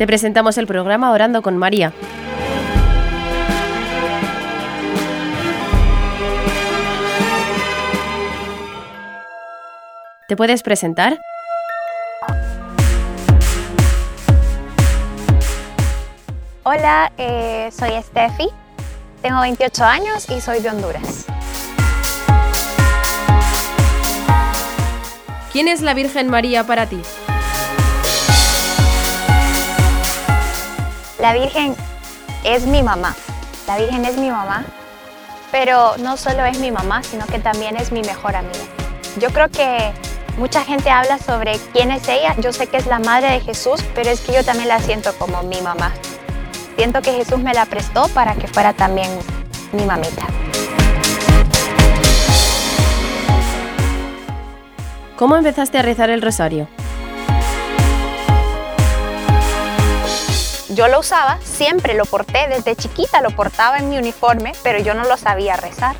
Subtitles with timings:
[0.00, 1.92] Te presentamos el programa Orando con María.
[10.26, 11.20] ¿Te puedes presentar?
[16.62, 18.48] Hola, eh, soy Steffi,
[19.20, 21.26] tengo 28 años y soy de Honduras.
[25.52, 27.02] ¿Quién es la Virgen María para ti?
[31.20, 31.76] La Virgen
[32.44, 33.14] es mi mamá.
[33.66, 34.64] La Virgen es mi mamá,
[35.52, 38.64] pero no solo es mi mamá, sino que también es mi mejor amiga.
[39.18, 39.92] Yo creo que
[40.38, 42.34] mucha gente habla sobre quién es ella.
[42.38, 45.12] Yo sé que es la madre de Jesús, pero es que yo también la siento
[45.18, 45.92] como mi mamá.
[46.76, 49.10] Siento que Jesús me la prestó para que fuera también
[49.72, 50.24] mi mamita.
[55.16, 56.66] ¿Cómo empezaste a rezar el rosario?
[60.70, 64.94] Yo lo usaba, siempre lo porté, desde chiquita lo portaba en mi uniforme, pero yo
[64.94, 65.96] no lo sabía rezar.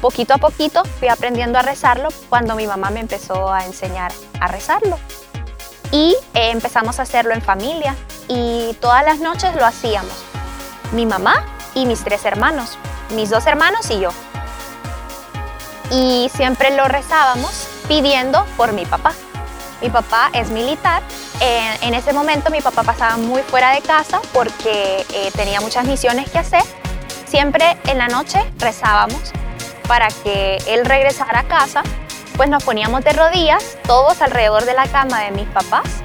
[0.00, 4.48] Poquito a poquito fui aprendiendo a rezarlo cuando mi mamá me empezó a enseñar a
[4.48, 4.98] rezarlo.
[5.92, 7.94] Y eh, empezamos a hacerlo en familia
[8.28, 10.24] y todas las noches lo hacíamos.
[10.92, 12.78] Mi mamá y mis tres hermanos,
[13.10, 14.08] mis dos hermanos y yo.
[15.90, 19.12] Y siempre lo rezábamos pidiendo por mi papá.
[19.82, 21.02] Mi papá es militar.
[21.40, 26.30] en ese momento mi papá pasaba muy fuera de casa porque eh, tenía muchas misiones
[26.30, 26.62] que hacer.
[27.26, 29.32] Siempre en la noche rezábamos
[29.86, 31.82] para que él regresara a casa.
[32.36, 36.02] Pues nos poníamos de rodillas, todos alrededor de la cama de mis papás,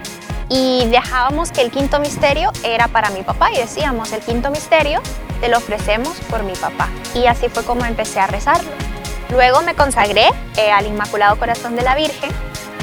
[0.47, 5.01] y dejábamos que el quinto misterio era para mi papá y decíamos, el quinto misterio
[5.39, 6.89] te lo ofrecemos por mi papá.
[7.13, 8.69] Y así fue como empecé a rezarlo.
[9.29, 12.31] Luego me consagré eh, al Inmaculado Corazón de la Virgen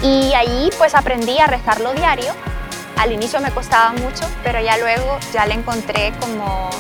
[0.03, 2.33] y ahí pues aprendí a rezarlo diario.
[2.97, 6.71] Al inicio me costaba mucho, pero ya luego ya le encontré como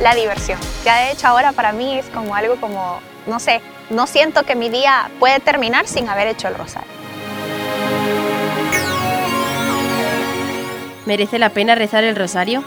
[0.00, 0.58] la diversión.
[0.84, 4.54] Ya de hecho ahora para mí es como algo como, no sé, no siento que
[4.54, 6.88] mi día puede terminar sin haber hecho el rosario.
[11.06, 12.64] ¿Merece la pena rezar el rosario?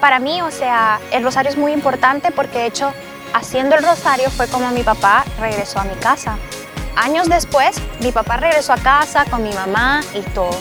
[0.00, 2.92] para mí, o sea, el rosario es muy importante porque de hecho,
[3.32, 6.38] haciendo el rosario fue como mi papá regresó a mi casa.
[6.96, 10.56] Años después, mi papá regresó a casa con mi mamá y todo.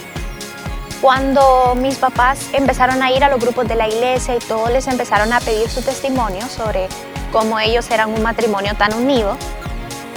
[1.02, 4.88] Cuando mis papás empezaron a ir a los grupos de la iglesia y todos les
[4.88, 6.88] empezaron a pedir su testimonio sobre
[7.32, 9.38] cómo ellos eran un matrimonio tan unido,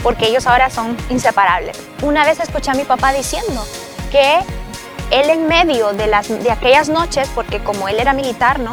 [0.02, 1.78] porque ellos ahora son inseparables.
[2.02, 3.64] Una vez escuché a mi papá diciendo
[4.10, 4.38] que
[5.10, 8.72] él en medio de, las, de aquellas noches, porque como él era militar, ¿no?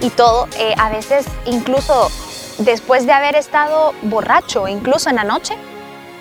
[0.00, 2.10] y todo, eh, a veces incluso
[2.58, 5.54] después de haber estado borracho, incluso en la noche,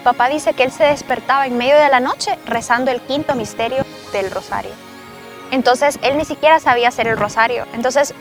[0.04, 3.86] papá dice que él se despertaba en medio de la noche rezando el quinto misterio
[4.14, 4.72] del rosario.
[5.52, 7.66] Entonces él ni siquiera sabía hacer el rosario.
[7.74, 8.14] Entonces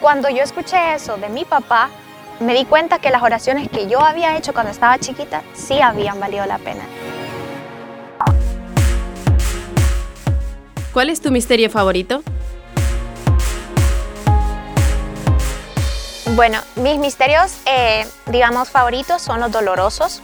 [0.00, 1.90] cuando yo escuché eso de mi papá,
[2.40, 6.20] me di cuenta que las oraciones que yo había hecho cuando estaba chiquita sí habían
[6.20, 6.84] valido la pena.
[10.92, 12.22] ¿Cuál es tu misterio favorito?
[16.38, 20.22] Bueno, mis misterios, eh, digamos, favoritos son los dolorosos.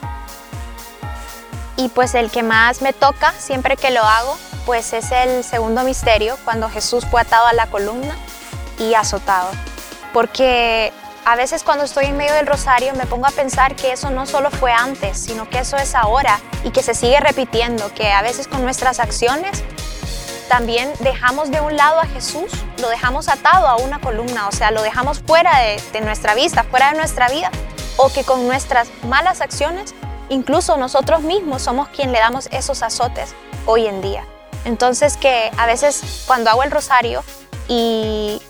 [1.76, 5.82] Y pues el que más me toca siempre que lo hago, pues es el segundo
[5.82, 8.16] misterio, cuando Jesús fue atado a la columna
[8.78, 9.50] y azotado.
[10.12, 10.92] Porque
[11.24, 14.24] a veces cuando estoy en medio del rosario me pongo a pensar que eso no
[14.24, 18.22] solo fue antes, sino que eso es ahora y que se sigue repitiendo, que a
[18.22, 19.64] veces con nuestras acciones
[20.48, 22.52] también dejamos de un lado a Jesús,
[22.84, 25.50] lo dejamos atado a una columna, o sea, lo dejamos fuera
[25.92, 27.50] de, nuestra vista, fuera de nuestra vida,
[27.96, 29.94] o que con nuestras malas acciones,
[30.28, 33.34] incluso nosotros mismos somos quien le damos esos azotes
[33.64, 34.26] hoy en día.
[34.66, 37.24] Entonces que a veces cuando hago el rosario
[37.68, 38.42] y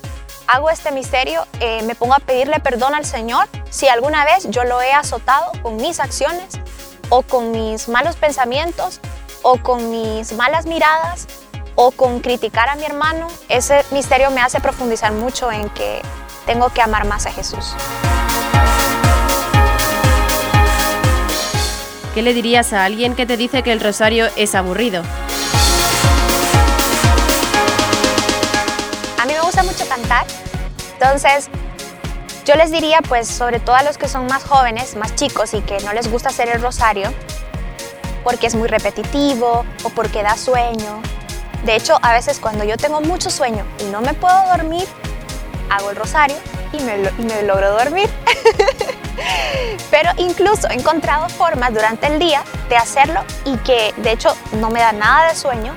[0.47, 4.65] hago este misterio, eh, me pongo a pedirle perdón al Señor si alguna vez yo
[4.65, 6.59] lo he azotado con mis acciones
[7.07, 8.99] o con mis malos pensamientos
[9.43, 11.25] o con mis malas miradas
[11.75, 16.01] o con criticar a mi hermano, ese misterio me hace profundizar mucho en que
[16.45, 17.75] tengo que amar más a Jesús.
[22.13, 25.03] ¿Qué le dirías a alguien que te dice que el rosario es aburrido?
[29.21, 30.25] A mí me gusta mucho cantar,
[30.93, 31.49] entonces
[32.45, 35.61] yo les diría, pues sobre todo a los que son más jóvenes, más chicos y
[35.61, 37.11] que no les gusta hacer el rosario,
[38.23, 41.01] porque es muy repetitivo o porque da sueño
[41.65, 44.87] de hecho, a veces cuando yo tengo mucho sueño y no me puedo dormir,
[45.69, 46.37] hago el rosario
[46.71, 48.09] y me, logro dormir.
[49.89, 54.69] Pero incluso he encontrado formas durante el día de hacerlo y que de hecho no
[54.69, 55.73] me da nada de sueño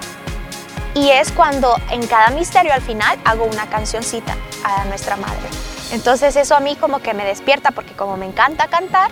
[0.94, 5.48] Y es cuando en cada misterio al final hago una cancioncita a nuestra madre.
[5.92, 9.10] Entonces eso a mí como que me despierta porque como me encanta cantar,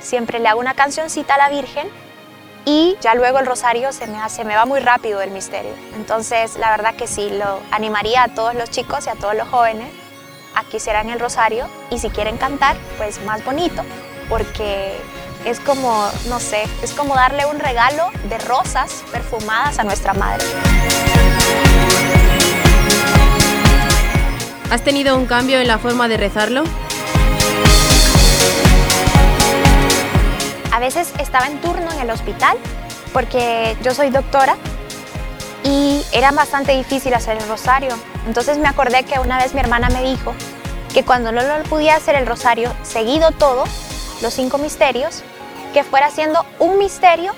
[0.00, 1.88] siempre le hago una cancioncita a la Virgen
[2.66, 5.72] y ya luego el rosario se me hace, me va muy rápido el misterio.
[5.94, 9.48] Entonces la verdad que sí, lo animaría a todos los chicos y a todos los
[9.48, 9.88] jóvenes
[10.54, 13.82] a que hicieran el rosario y si quieren cantar, pues más bonito,
[14.28, 14.96] porque
[15.44, 20.44] es como, no sé, es como darle un regalo de rosas perfumadas a nuestra madre.
[24.70, 26.64] ¿Has tenido un cambio en la forma de rezarlo?
[30.76, 32.58] A veces estaba en turno en el hospital
[33.14, 34.56] porque yo soy doctora
[35.64, 37.96] y era bastante difícil hacer el rosario.
[38.26, 40.34] Entonces me acordé que una vez mi hermana me dijo
[40.92, 43.64] que cuando no lo podía hacer el rosario seguido todo,
[44.20, 45.22] los cinco misterios,
[45.72, 47.32] que fuera haciendo un misterio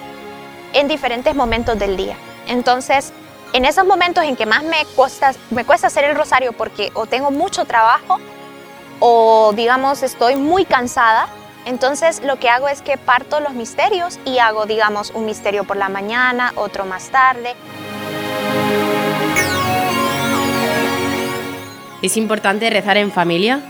[0.73, 2.17] en diferentes momentos del día.
[2.49, 3.13] Entonces
[3.53, 7.07] en esos momentos en que más me cuesta, me cuesta hacer el rosario porque o
[7.07, 8.19] tengo mucho trabajo
[8.99, 11.29] o digamos estoy muy cansada,
[11.69, 15.77] entonces lo que hago es que parto los misterios y hago digamos un misterio por
[15.77, 17.55] la mañana, otro más tarde.
[22.01, 23.61] ¿Es importante rezar en familia?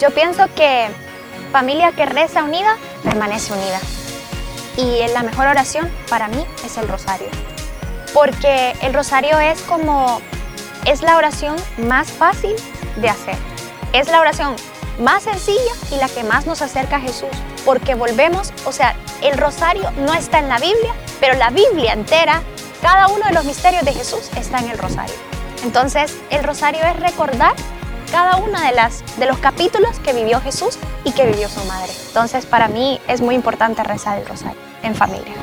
[0.00, 0.88] Yo pienso que
[1.52, 3.80] familia que reza unida permanece unida
[4.78, 7.28] y la mejor oración para mí es el rosario.
[8.14, 10.22] Porque el rosario es como,
[10.86, 12.54] es la oración más fácil
[12.96, 13.59] de hacer.
[13.92, 14.54] Es la oración
[15.00, 17.30] más sencilla y la que más nos acerca a Jesús.
[17.64, 22.42] Porque volvemos, o sea, el rosario no está en la Biblia, pero la Biblia entera,
[22.82, 25.14] cada uno de los misterios de Jesús está en el rosario.
[25.64, 27.54] Entonces, el rosario es recordar
[28.12, 31.92] cada uno de, las, de los capítulos que vivió Jesús y que vivió su madre.
[32.08, 35.34] Entonces, para mí es muy importante rezar el rosario en familia.